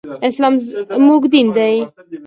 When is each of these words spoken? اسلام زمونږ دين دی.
اسلام 0.27 0.53
زمونږ 0.95 1.21
دين 1.31 1.47
دی. 1.57 1.73